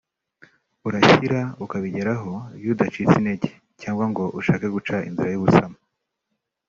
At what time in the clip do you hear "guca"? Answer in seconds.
4.75-4.95